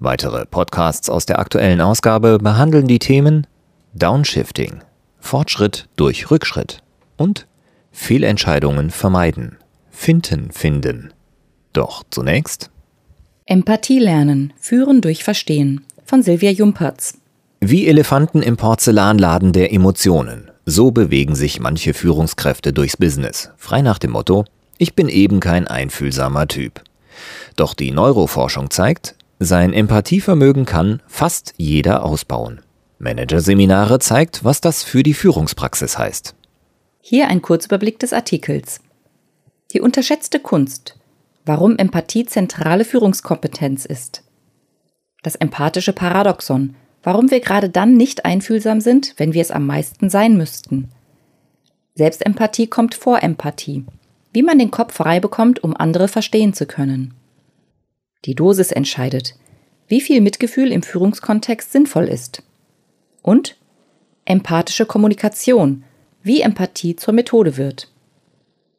[0.00, 3.48] Weitere Podcasts aus der aktuellen Ausgabe behandeln die Themen
[3.94, 4.84] Downshifting,
[5.18, 6.84] Fortschritt durch Rückschritt
[7.16, 7.48] und
[7.90, 9.56] Fehlentscheidungen vermeiden,
[9.90, 11.12] Finden finden.
[11.72, 12.70] Doch zunächst
[13.44, 17.18] Empathie lernen, führen durch Verstehen von Silvia Jumpertz.
[17.58, 23.98] Wie Elefanten im Porzellanladen der Emotionen, so bewegen sich manche Führungskräfte durchs Business, frei nach
[23.98, 24.44] dem Motto,
[24.76, 26.84] ich bin eben kein einfühlsamer Typ.
[27.56, 32.60] Doch die Neuroforschung zeigt, sein Empathievermögen kann fast jeder ausbauen.
[32.98, 36.34] Managerseminare zeigt, was das für die Führungspraxis heißt.
[37.00, 38.80] Hier ein Kurzüberblick des Artikels.
[39.72, 40.98] Die unterschätzte Kunst.
[41.44, 44.24] Warum Empathie zentrale Führungskompetenz ist.
[45.22, 46.74] Das empathische Paradoxon.
[47.04, 50.88] Warum wir gerade dann nicht einfühlsam sind, wenn wir es am meisten sein müssten.
[51.94, 53.84] Selbstempathie kommt vor Empathie.
[54.32, 57.14] Wie man den Kopf frei bekommt, um andere verstehen zu können.
[58.24, 59.34] Die Dosis entscheidet,
[59.86, 62.42] wie viel Mitgefühl im Führungskontext sinnvoll ist.
[63.22, 63.56] Und
[64.24, 65.84] empathische Kommunikation,
[66.22, 67.90] wie Empathie zur Methode wird.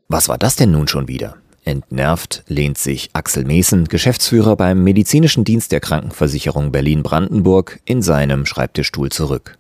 [0.08, 1.38] Was war das denn nun schon wieder?
[1.64, 9.10] Entnervt lehnt sich Axel Meesen, Geschäftsführer beim Medizinischen Dienst der Krankenversicherung Berlin-Brandenburg, in seinem Schreibtischstuhl
[9.10, 9.58] zurück.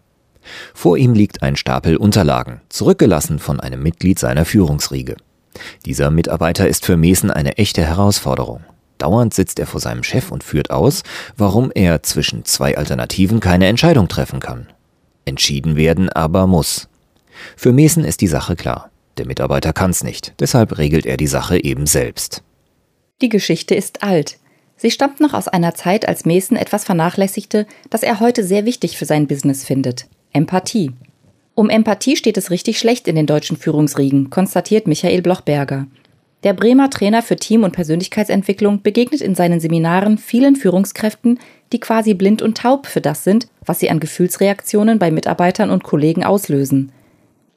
[0.73, 5.17] Vor ihm liegt ein Stapel Unterlagen, zurückgelassen von einem Mitglied seiner Führungsriege.
[5.85, 8.63] Dieser Mitarbeiter ist für Meesen eine echte Herausforderung.
[8.99, 11.03] Dauernd sitzt er vor seinem Chef und führt aus,
[11.35, 14.67] warum er zwischen zwei Alternativen keine Entscheidung treffen kann.
[15.25, 16.87] Entschieden werden aber muss.
[17.55, 18.91] Für Mesen ist die Sache klar.
[19.17, 22.43] Der Mitarbeiter kann's nicht, deshalb regelt er die Sache eben selbst.
[23.21, 24.37] Die Geschichte ist alt.
[24.77, 28.97] Sie stammt noch aus einer Zeit, als Mesen etwas vernachlässigte, das er heute sehr wichtig
[28.97, 30.07] für sein Business findet.
[30.31, 30.91] Empathie.
[31.53, 35.87] Um Empathie steht es richtig schlecht in den deutschen Führungsriegen, konstatiert Michael Blochberger.
[36.43, 41.37] Der Bremer Trainer für Team- und Persönlichkeitsentwicklung begegnet in seinen Seminaren vielen Führungskräften,
[41.73, 45.83] die quasi blind und taub für das sind, was sie an Gefühlsreaktionen bei Mitarbeitern und
[45.83, 46.93] Kollegen auslösen.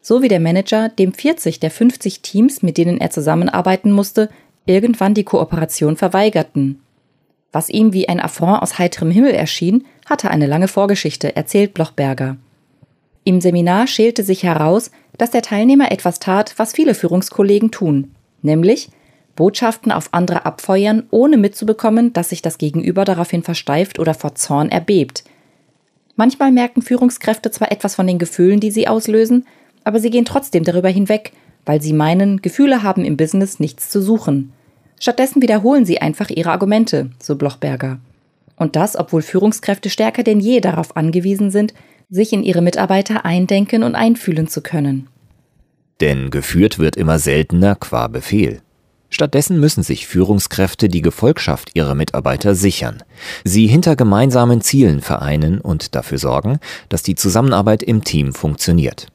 [0.01, 4.29] So wie der Manager, dem 40 der 50 Teams, mit denen er zusammenarbeiten musste,
[4.67, 6.81] irgendwann die Kooperation verweigerten.
[7.53, 12.37] Was ihm wie ein Affront aus heiterem Himmel erschien, hatte eine lange Vorgeschichte, erzählt Blochberger.
[13.23, 18.91] Im Seminar schälte sich heraus, dass der Teilnehmer etwas tat, was viele Führungskollegen tun nämlich
[19.35, 24.69] Botschaften auf andere abfeuern, ohne mitzubekommen, dass sich das Gegenüber daraufhin versteift oder vor Zorn
[24.69, 25.25] erbebt.
[26.17, 29.47] Manchmal merken Führungskräfte zwar etwas von den Gefühlen, die sie auslösen,
[29.85, 31.33] aber sie gehen trotzdem darüber hinweg,
[31.65, 34.53] weil sie meinen, Gefühle haben im Business nichts zu suchen.
[35.01, 37.99] Stattdessen wiederholen sie einfach ihre Argumente, so Blochberger.
[38.57, 41.75] Und das, obwohl Führungskräfte stärker denn je darauf angewiesen sind,
[42.11, 45.09] sich in ihre Mitarbeiter eindenken und einfühlen zu können.
[46.03, 48.61] Denn geführt wird immer seltener qua Befehl.
[49.09, 53.05] Stattdessen müssen sich Führungskräfte die Gefolgschaft ihrer Mitarbeiter sichern,
[53.45, 56.59] sie hinter gemeinsamen Zielen vereinen und dafür sorgen,
[56.89, 59.07] dass die Zusammenarbeit im Team funktioniert.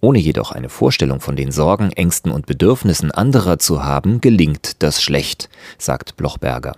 [0.00, 5.02] Ohne jedoch eine Vorstellung von den Sorgen, Ängsten und Bedürfnissen anderer zu haben, gelingt das
[5.02, 6.74] schlecht, sagt Blochberger.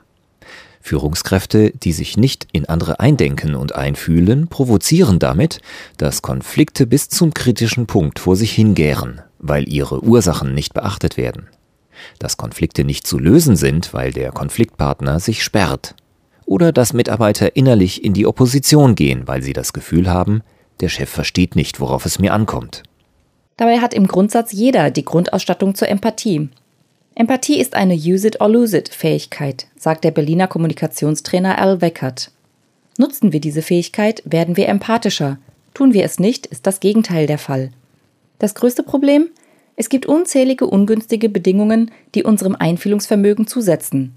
[0.84, 5.62] Führungskräfte, die sich nicht in andere eindenken und einfühlen, provozieren damit,
[5.96, 11.48] dass Konflikte bis zum kritischen Punkt vor sich hingären, weil ihre Ursachen nicht beachtet werden.
[12.18, 15.94] Dass Konflikte nicht zu lösen sind, weil der Konfliktpartner sich sperrt.
[16.44, 20.42] Oder dass Mitarbeiter innerlich in die Opposition gehen, weil sie das Gefühl haben,
[20.80, 22.82] der Chef versteht nicht, worauf es mir ankommt.
[23.56, 26.50] Dabei hat im Grundsatz jeder die Grundausstattung zur Empathie.
[27.16, 32.32] Empathie ist eine Use-it-or-lose-it-Fähigkeit, sagt der Berliner Kommunikationstrainer Al Weckert.
[32.98, 35.38] Nutzen wir diese Fähigkeit, werden wir empathischer.
[35.74, 37.70] Tun wir es nicht, ist das Gegenteil der Fall.
[38.40, 39.28] Das größte Problem?
[39.76, 44.14] Es gibt unzählige ungünstige Bedingungen, die unserem Einfühlungsvermögen zusetzen.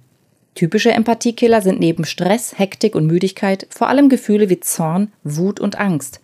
[0.56, 5.78] Typische Empathiekiller sind neben Stress, Hektik und Müdigkeit vor allem Gefühle wie Zorn, Wut und
[5.78, 6.20] Angst.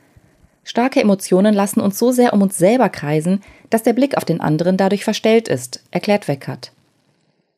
[0.63, 4.39] Starke Emotionen lassen uns so sehr um uns selber kreisen, dass der Blick auf den
[4.39, 6.71] anderen dadurch verstellt ist, erklärt Weckert.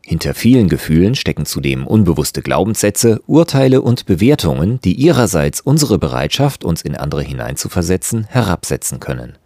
[0.01, 6.83] Hinter vielen Gefühlen stecken zudem unbewusste Glaubenssätze, Urteile und Bewertungen, die ihrerseits unsere Bereitschaft, uns
[6.83, 9.37] in andere hineinzuversetzen, herabsetzen können.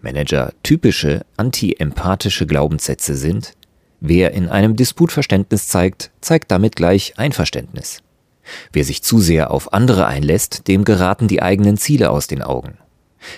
[0.00, 3.54] Manager typische anti-empathische Glaubenssätze sind,
[4.00, 8.02] wer in einem Disput Verständnis zeigt, zeigt damit gleich Einverständnis.
[8.72, 12.78] Wer sich zu sehr auf andere einlässt, dem geraten die eigenen Ziele aus den Augen.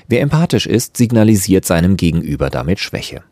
[0.09, 3.23] Wer empathisch ist, signalisiert seinem Gegenüber damit Schwäche.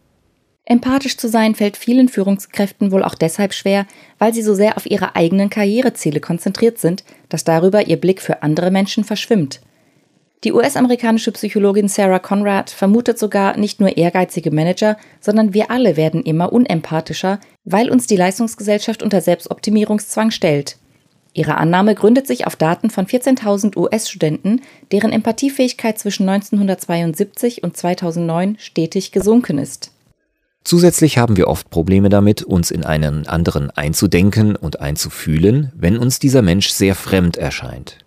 [0.64, 3.86] Empathisch zu sein fällt vielen Führungskräften wohl auch deshalb schwer,
[4.18, 8.42] weil sie so sehr auf ihre eigenen Karriereziele konzentriert sind, dass darüber ihr Blick für
[8.42, 9.60] andere Menschen verschwimmt.
[10.44, 16.22] Die US-amerikanische Psychologin Sarah Conrad vermutet sogar, nicht nur ehrgeizige Manager, sondern wir alle werden
[16.22, 20.78] immer unempathischer, weil uns die Leistungsgesellschaft unter Selbstoptimierungszwang stellt.
[21.34, 28.56] Ihre Annahme gründet sich auf Daten von 14.000 US-Studenten, deren Empathiefähigkeit zwischen 1972 und 2009
[28.58, 29.92] stetig gesunken ist.
[30.64, 36.18] Zusätzlich haben wir oft Probleme damit, uns in einen anderen einzudenken und einzufühlen, wenn uns
[36.18, 37.98] dieser Mensch sehr fremd erscheint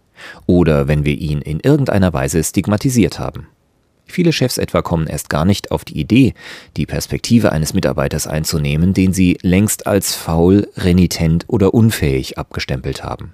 [0.45, 3.47] oder wenn wir ihn in irgendeiner Weise stigmatisiert haben.
[4.05, 6.33] Viele Chefs etwa kommen erst gar nicht auf die Idee,
[6.77, 13.33] die Perspektive eines Mitarbeiters einzunehmen, den sie längst als faul, renitent oder unfähig abgestempelt haben.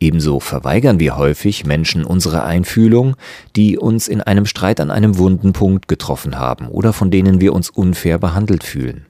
[0.00, 3.16] Ebenso verweigern wir häufig Menschen unsere Einfühlung,
[3.56, 7.52] die uns in einem Streit an einem wunden Punkt getroffen haben oder von denen wir
[7.52, 9.06] uns unfair behandelt fühlen.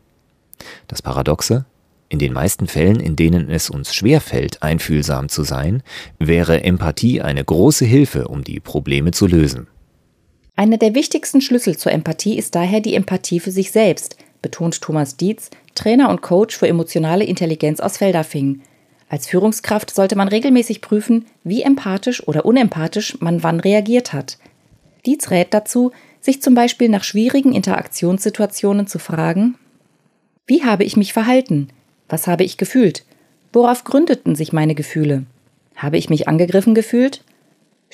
[0.86, 1.64] Das Paradoxe?
[2.08, 5.82] In den meisten Fällen, in denen es uns schwerfällt, einfühlsam zu sein,
[6.18, 9.66] wäre Empathie eine große Hilfe, um die Probleme zu lösen.
[10.56, 15.16] Einer der wichtigsten Schlüssel zur Empathie ist daher die Empathie für sich selbst, betont Thomas
[15.16, 18.60] Dietz, Trainer und Coach für emotionale Intelligenz aus Feldafing.
[19.08, 24.38] Als Führungskraft sollte man regelmäßig prüfen, wie empathisch oder unempathisch man wann reagiert hat.
[25.06, 29.56] Dietz rät dazu, sich zum Beispiel nach schwierigen Interaktionssituationen zu fragen,
[30.46, 31.68] wie habe ich mich verhalten?
[32.08, 33.04] Was habe ich gefühlt?
[33.52, 35.24] Worauf gründeten sich meine Gefühle?
[35.74, 37.24] Habe ich mich angegriffen gefühlt?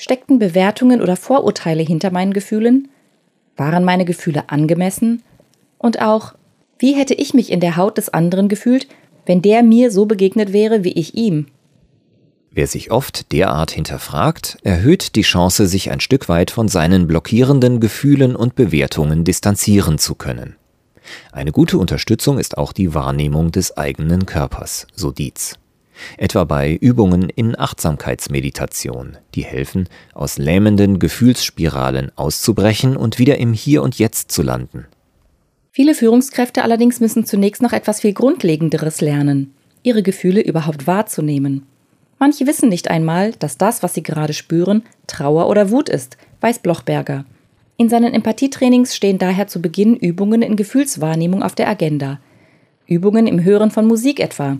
[0.01, 2.87] Steckten Bewertungen oder Vorurteile hinter meinen Gefühlen?
[3.55, 5.21] Waren meine Gefühle angemessen?
[5.77, 6.33] Und auch,
[6.79, 8.87] wie hätte ich mich in der Haut des anderen gefühlt,
[9.27, 11.45] wenn der mir so begegnet wäre wie ich ihm?
[12.49, 17.79] Wer sich oft derart hinterfragt, erhöht die Chance, sich ein Stück weit von seinen blockierenden
[17.79, 20.55] Gefühlen und Bewertungen distanzieren zu können.
[21.31, 25.59] Eine gute Unterstützung ist auch die Wahrnehmung des eigenen Körpers, so Dietz
[26.17, 33.83] etwa bei Übungen in Achtsamkeitsmeditation, die helfen, aus lähmenden Gefühlsspiralen auszubrechen und wieder im Hier
[33.83, 34.85] und Jetzt zu landen.
[35.71, 39.53] Viele Führungskräfte allerdings müssen zunächst noch etwas viel Grundlegenderes lernen,
[39.83, 41.65] ihre Gefühle überhaupt wahrzunehmen.
[42.19, 46.59] Manche wissen nicht einmal, dass das, was sie gerade spüren, Trauer oder Wut ist, weiß
[46.59, 47.25] Blochberger.
[47.77, 52.19] In seinen Empathietrainings stehen daher zu Beginn Übungen in Gefühlswahrnehmung auf der Agenda.
[52.85, 54.57] Übungen im Hören von Musik etwa,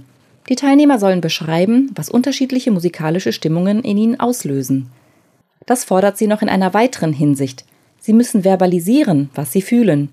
[0.49, 4.89] die Teilnehmer sollen beschreiben, was unterschiedliche musikalische Stimmungen in ihnen auslösen.
[5.65, 7.65] Das fordert sie noch in einer weiteren Hinsicht.
[7.99, 10.09] Sie müssen verbalisieren, was sie fühlen.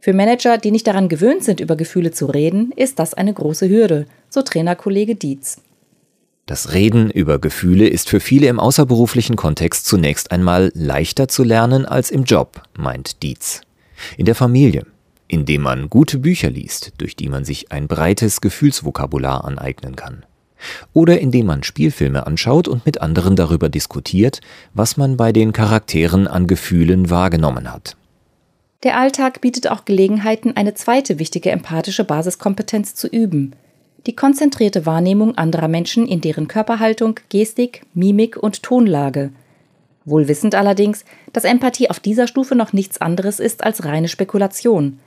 [0.00, 3.68] Für Manager, die nicht daran gewöhnt sind, über Gefühle zu reden, ist das eine große
[3.68, 5.60] Hürde, so Trainerkollege Dietz.
[6.46, 11.84] Das Reden über Gefühle ist für viele im außerberuflichen Kontext zunächst einmal leichter zu lernen
[11.84, 13.60] als im Job, meint Dietz.
[14.16, 14.86] In der Familie,
[15.30, 20.24] indem man gute Bücher liest, durch die man sich ein breites Gefühlsvokabular aneignen kann.
[20.92, 24.40] Oder indem man Spielfilme anschaut und mit anderen darüber diskutiert,
[24.74, 27.96] was man bei den Charakteren an Gefühlen wahrgenommen hat.
[28.82, 33.54] Der Alltag bietet auch Gelegenheiten, eine zweite wichtige empathische Basiskompetenz zu üben.
[34.06, 39.30] Die konzentrierte Wahrnehmung anderer Menschen in deren Körperhaltung, Gestik, Mimik und Tonlage.
[40.04, 44.98] Wohl wissend allerdings, dass Empathie auf dieser Stufe noch nichts anderes ist als reine Spekulation.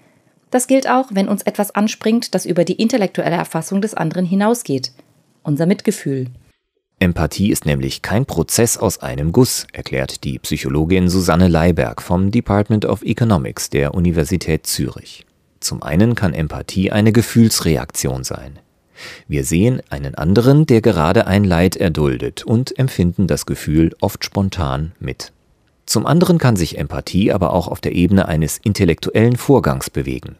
[0.53, 4.91] Das gilt auch, wenn uns etwas anspringt, das über die intellektuelle Erfassung des anderen hinausgeht.
[5.41, 6.27] Unser Mitgefühl.
[6.99, 12.85] Empathie ist nämlich kein Prozess aus einem Guss, erklärt die Psychologin Susanne Leiberg vom Department
[12.85, 15.25] of Economics der Universität Zürich.
[15.59, 18.59] Zum einen kann Empathie eine Gefühlsreaktion sein.
[19.27, 24.91] Wir sehen einen anderen, der gerade ein Leid erduldet und empfinden das Gefühl oft spontan
[24.99, 25.31] mit.
[25.87, 30.35] Zum anderen kann sich Empathie aber auch auf der Ebene eines intellektuellen Vorgangs bewegen.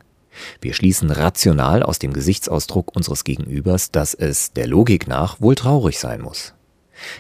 [0.62, 6.00] Wir schließen rational aus dem Gesichtsausdruck unseres Gegenübers, dass es der Logik nach wohl traurig
[6.00, 6.54] sein muss.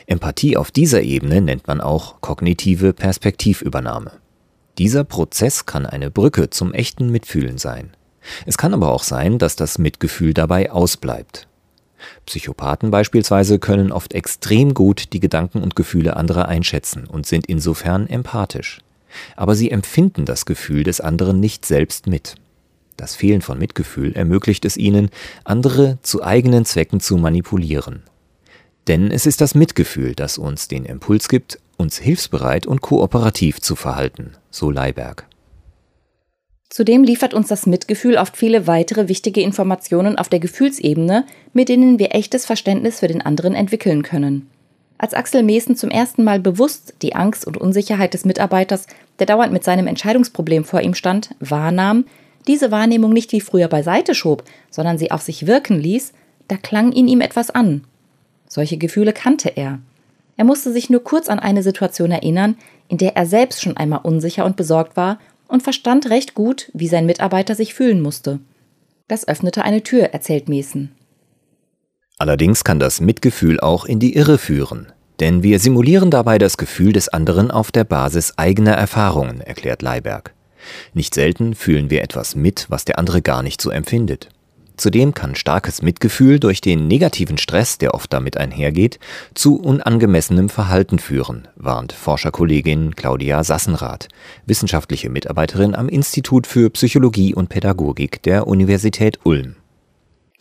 [0.08, 4.12] Empathie auf dieser Ebene nennt man auch kognitive Perspektivübernahme.
[4.77, 7.91] Dieser Prozess kann eine Brücke zum echten Mitfühlen sein.
[8.46, 11.48] Es kann aber auch sein, dass das Mitgefühl dabei ausbleibt.
[12.25, 18.08] Psychopathen beispielsweise können oft extrem gut die Gedanken und Gefühle anderer einschätzen und sind insofern
[18.08, 18.79] empathisch.
[19.36, 22.36] Aber sie empfinden das Gefühl des anderen nicht selbst mit.
[23.03, 25.10] Das Fehlen von Mitgefühl ermöglicht es ihnen,
[25.43, 28.03] andere zu eigenen Zwecken zu manipulieren.
[28.88, 33.75] Denn es ist das Mitgefühl, das uns den Impuls gibt, uns hilfsbereit und kooperativ zu
[33.75, 35.27] verhalten, so Leiberg.
[36.69, 42.00] Zudem liefert uns das Mitgefühl oft viele weitere wichtige Informationen auf der Gefühlsebene, mit denen
[42.00, 44.50] wir echtes Verständnis für den anderen entwickeln können.
[44.98, 48.88] Als Axel Meesen zum ersten Mal bewusst die Angst und Unsicherheit des Mitarbeiters,
[49.19, 52.05] der dauernd mit seinem Entscheidungsproblem vor ihm stand, wahrnahm,
[52.47, 56.13] diese Wahrnehmung nicht wie früher beiseite schob, sondern sie auf sich wirken ließ,
[56.47, 57.83] da klang in ihm etwas an.
[58.47, 59.79] Solche Gefühle kannte er.
[60.35, 62.55] Er musste sich nur kurz an eine Situation erinnern,
[62.88, 66.88] in der er selbst schon einmal unsicher und besorgt war und verstand recht gut, wie
[66.88, 68.39] sein Mitarbeiter sich fühlen musste.
[69.07, 70.91] Das öffnete eine Tür, erzählt Meesen.
[72.17, 76.93] Allerdings kann das Mitgefühl auch in die Irre führen, denn wir simulieren dabei das Gefühl
[76.93, 80.33] des anderen auf der Basis eigener Erfahrungen, erklärt Leiberg.
[80.93, 84.29] Nicht selten fühlen wir etwas mit, was der andere gar nicht so empfindet.
[84.75, 89.00] Zudem kann starkes Mitgefühl durch den negativen Stress, der oft damit einhergeht,
[89.36, 94.08] zu unangemessenem Verhalten führen, warnt Forscherkollegin Claudia Sassenrath,
[94.46, 99.55] wissenschaftliche Mitarbeiterin am Institut für Psychologie und Pädagogik der Universität Ulm.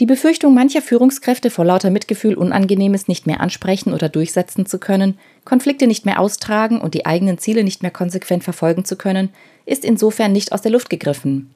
[0.01, 5.19] Die Befürchtung mancher Führungskräfte vor lauter Mitgefühl Unangenehmes nicht mehr ansprechen oder durchsetzen zu können,
[5.45, 9.29] Konflikte nicht mehr austragen und die eigenen Ziele nicht mehr konsequent verfolgen zu können,
[9.67, 11.55] ist insofern nicht aus der Luft gegriffen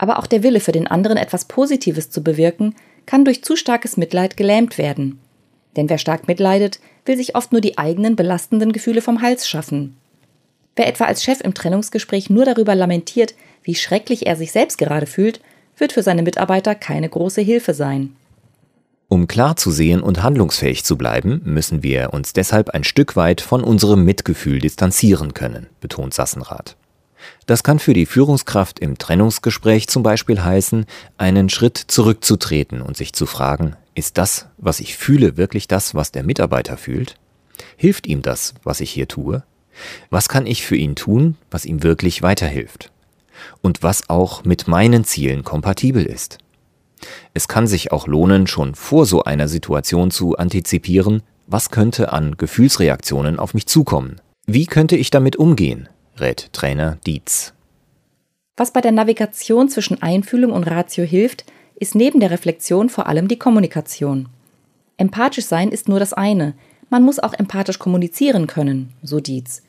[0.00, 3.98] aber auch der Wille für den anderen etwas Positives zu bewirken, kann durch zu starkes
[3.98, 5.20] Mitleid gelähmt werden.
[5.76, 9.98] Denn wer stark mitleidet, will sich oft nur die eigenen belastenden Gefühle vom Hals schaffen.
[10.74, 15.04] Wer etwa als Chef im Trennungsgespräch nur darüber lamentiert, wie schrecklich er sich selbst gerade
[15.04, 15.42] fühlt,
[15.80, 18.16] wird für seine Mitarbeiter keine große Hilfe sein.
[19.08, 23.40] Um klar zu sehen und handlungsfähig zu bleiben, müssen wir uns deshalb ein Stück weit
[23.40, 26.76] von unserem Mitgefühl distanzieren können, betont Sassenrath.
[27.46, 30.86] Das kann für die Führungskraft im Trennungsgespräch zum Beispiel heißen,
[31.18, 36.12] einen Schritt zurückzutreten und sich zu fragen, ist das, was ich fühle, wirklich das, was
[36.12, 37.16] der Mitarbeiter fühlt?
[37.76, 39.42] Hilft ihm das, was ich hier tue?
[40.08, 42.92] Was kann ich für ihn tun, was ihm wirklich weiterhilft?
[43.62, 46.38] Und was auch mit meinen Zielen kompatibel ist?
[47.34, 52.36] Es kann sich auch lohnen, schon vor so einer Situation zu antizipieren, was könnte an
[52.36, 54.20] Gefühlsreaktionen auf mich zukommen?
[54.46, 55.88] Wie könnte ich damit umgehen?
[56.16, 57.54] rät Trainer Dietz.
[58.56, 61.44] Was bei der Navigation zwischen Einfühlung und Ratio hilft,
[61.76, 64.28] ist neben der Reflexion vor allem die Kommunikation.
[64.98, 66.54] Empathisch sein ist nur das eine,
[66.90, 69.62] man muss auch empathisch kommunizieren können, so Dietz.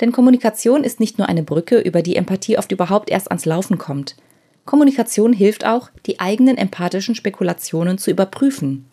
[0.00, 3.78] Denn Kommunikation ist nicht nur eine Brücke, über die Empathie oft überhaupt erst ans Laufen
[3.78, 4.16] kommt.
[4.64, 8.86] Kommunikation hilft auch, die eigenen empathischen Spekulationen zu überprüfen.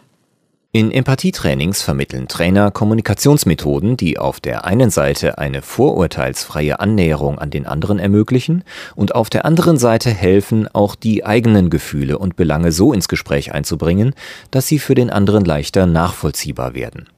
[0.74, 7.66] In Empathietrainings vermitteln Trainer Kommunikationsmethoden, die auf der einen Seite eine vorurteilsfreie Annäherung an den
[7.66, 8.64] anderen ermöglichen
[8.96, 13.52] und auf der anderen Seite helfen, auch die eigenen Gefühle und Belange so ins Gespräch
[13.52, 14.14] einzubringen,
[14.50, 17.10] dass sie für den anderen leichter nachvollziehbar werden.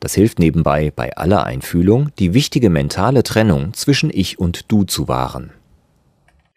[0.00, 5.08] Das hilft nebenbei bei aller Einfühlung, die wichtige mentale Trennung zwischen Ich und Du zu
[5.08, 5.50] wahren.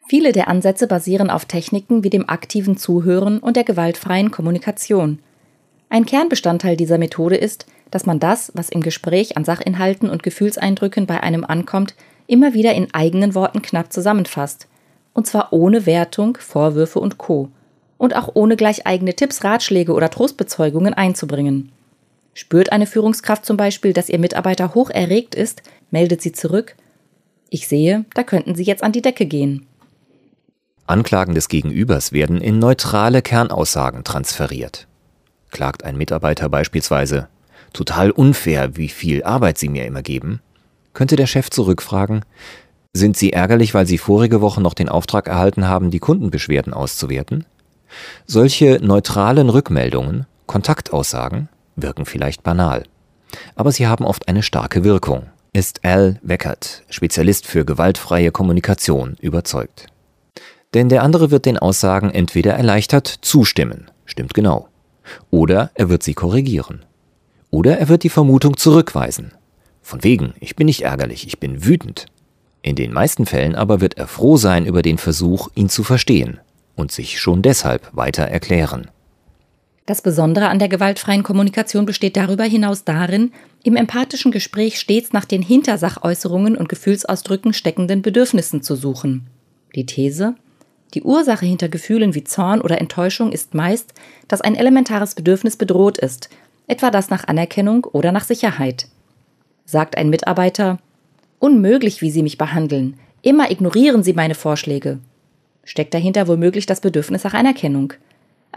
[0.07, 5.19] Viele der Ansätze basieren auf Techniken wie dem aktiven Zuhören und der gewaltfreien Kommunikation–
[5.89, 11.05] ein Kernbestandteil dieser Methode ist, dass man das, was im Gespräch an Sachinhalten und Gefühlseindrücken
[11.05, 11.95] bei einem ankommt,
[12.27, 14.67] immer wieder in eigenen Worten knapp zusammenfasst.
[15.13, 17.49] Und zwar ohne Wertung, Vorwürfe und Co.
[17.97, 21.71] Und auch ohne gleich eigene Tipps, Ratschläge oder Trostbezeugungen einzubringen.
[22.37, 26.75] Spürt eine Führungskraft zum Beispiel, dass ihr Mitarbeiter hoch erregt ist, meldet sie zurück.
[27.49, 29.65] Ich sehe, da könnten Sie jetzt an die Decke gehen.
[30.85, 34.87] Anklagen des Gegenübers werden in neutrale Kernaussagen transferiert
[35.51, 37.29] klagt ein Mitarbeiter beispielsweise,
[37.73, 40.41] total unfair, wie viel Arbeit Sie mir immer geben,
[40.93, 42.23] könnte der Chef zurückfragen,
[42.93, 47.45] sind Sie ärgerlich, weil Sie vorige Woche noch den Auftrag erhalten haben, die Kundenbeschwerden auszuwerten?
[48.25, 52.83] Solche neutralen Rückmeldungen, Kontaktaussagen, wirken vielleicht banal.
[53.55, 59.87] Aber sie haben oft eine starke Wirkung, ist Al Weckert, Spezialist für gewaltfreie Kommunikation, überzeugt.
[60.73, 64.67] Denn der andere wird den Aussagen entweder erleichtert zustimmen, stimmt genau,
[65.31, 66.83] oder er wird sie korrigieren.
[67.49, 69.31] Oder er wird die Vermutung zurückweisen.
[69.81, 72.07] Von wegen, ich bin nicht ärgerlich, ich bin wütend.
[72.61, 76.41] In den meisten Fällen aber wird er froh sein über den Versuch, ihn zu verstehen
[76.75, 78.89] und sich schon deshalb weiter erklären.
[79.87, 83.31] Das Besondere an der gewaltfreien Kommunikation besteht darüber hinaus darin,
[83.63, 89.27] im empathischen Gespräch stets nach den Hintersachäußerungen und Gefühlsausdrücken steckenden Bedürfnissen zu suchen.
[89.75, 90.35] Die These,
[90.93, 93.93] die Ursache hinter Gefühlen wie Zorn oder Enttäuschung ist meist,
[94.27, 96.29] dass ein elementares Bedürfnis bedroht ist,
[96.67, 98.89] etwa das nach Anerkennung oder nach Sicherheit.
[99.63, 100.79] Sagt ein Mitarbeiter,
[101.39, 104.99] unmöglich, wie Sie mich behandeln, immer ignorieren Sie meine Vorschläge.
[105.63, 107.93] Steckt dahinter womöglich das Bedürfnis nach Anerkennung.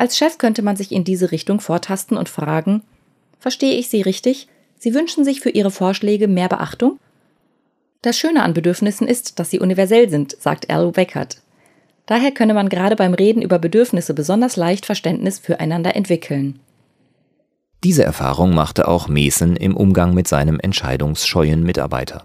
[0.01, 2.81] Als Chef könnte man sich in diese Richtung vortasten und fragen,
[3.39, 4.49] verstehe ich Sie richtig?
[4.79, 6.99] Sie wünschen sich für Ihre Vorschläge mehr Beachtung?
[8.01, 11.43] Das Schöne an Bedürfnissen ist, dass sie universell sind, sagt Al Weckert.
[12.07, 16.61] Daher könne man gerade beim Reden über Bedürfnisse besonders leicht Verständnis füreinander entwickeln.
[17.85, 22.25] Diese Erfahrung machte auch Mesen im Umgang mit seinem entscheidungsscheuen Mitarbeiter.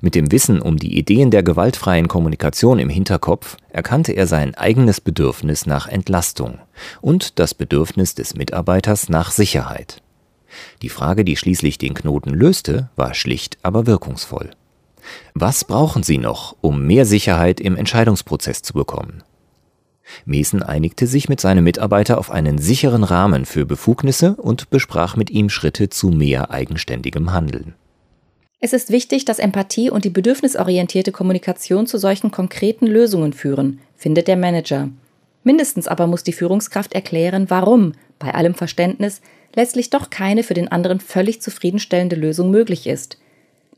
[0.00, 5.02] Mit dem Wissen um die Ideen der gewaltfreien Kommunikation im Hinterkopf erkannte er sein eigenes
[5.02, 6.58] Bedürfnis nach Entlastung
[7.02, 10.02] und das Bedürfnis des Mitarbeiters nach Sicherheit.
[10.80, 14.50] Die Frage, die schließlich den Knoten löste, war schlicht, aber wirkungsvoll.
[15.34, 19.22] Was brauchen Sie noch, um mehr Sicherheit im Entscheidungsprozess zu bekommen?
[20.24, 25.30] Mesen einigte sich mit seinem Mitarbeiter auf einen sicheren Rahmen für Befugnisse und besprach mit
[25.30, 27.74] ihm Schritte zu mehr eigenständigem Handeln.
[28.58, 34.28] Es ist wichtig, dass Empathie und die bedürfnisorientierte Kommunikation zu solchen konkreten Lösungen führen, findet
[34.28, 34.88] der Manager.
[35.44, 39.20] Mindestens aber muss die Führungskraft erklären, warum, bei allem Verständnis,
[39.54, 43.18] letztlich doch keine für den anderen völlig zufriedenstellende Lösung möglich ist.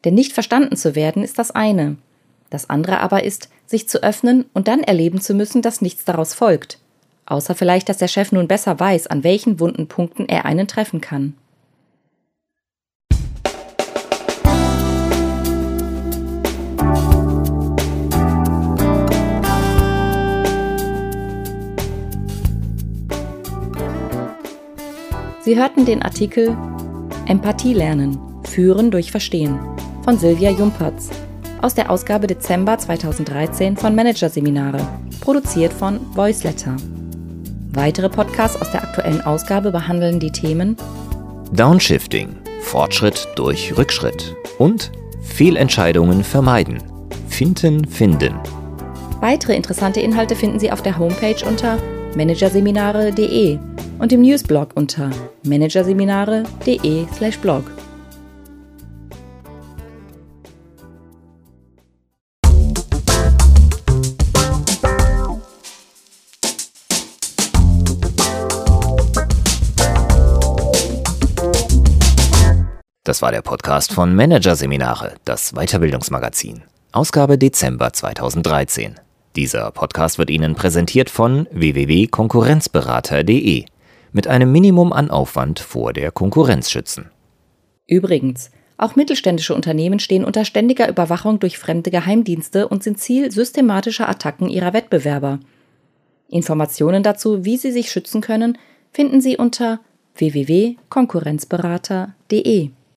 [0.04, 1.96] Denn nicht verstanden zu werden ist das eine.
[2.48, 6.34] Das andere aber ist, sich zu öffnen und dann erleben zu müssen, dass nichts daraus
[6.34, 6.78] folgt.
[7.26, 11.00] Außer vielleicht, dass der Chef nun besser weiß, an welchen wunden Punkten er einen treffen
[11.00, 11.34] kann.
[25.48, 26.54] Sie hörten den Artikel
[27.24, 29.58] Empathie lernen, führen durch Verstehen
[30.04, 31.08] von Silvia Jumpertz
[31.62, 34.86] aus der Ausgabe Dezember 2013 von Managerseminare,
[35.22, 36.76] produziert von Voiceletter.
[37.72, 40.76] Weitere Podcasts aus der aktuellen Ausgabe behandeln die Themen
[41.54, 42.28] Downshifting,
[42.60, 46.76] Fortschritt durch Rückschritt und Fehlentscheidungen vermeiden,
[47.26, 48.34] Finden, finden.
[49.20, 51.78] Weitere interessante Inhalte finden Sie auf der Homepage unter
[52.14, 53.58] managerseminare.de
[53.98, 55.10] und im Newsblog unter
[55.44, 57.64] managerseminare.de/blog.
[73.04, 76.64] Das war der Podcast von Managerseminare, das Weiterbildungsmagazin.
[76.92, 78.96] Ausgabe Dezember 2013.
[79.34, 83.64] Dieser Podcast wird Ihnen präsentiert von www.konkurrenzberater.de
[84.12, 87.10] mit einem Minimum an Aufwand vor der Konkurrenz schützen.
[87.86, 94.08] Übrigens, auch mittelständische Unternehmen stehen unter ständiger Überwachung durch fremde Geheimdienste und sind Ziel systematischer
[94.08, 95.40] Attacken ihrer Wettbewerber.
[96.28, 98.56] Informationen dazu, wie sie sich schützen können,
[98.92, 99.80] finden Sie unter
[100.14, 102.70] www.konkurrenzberater.de.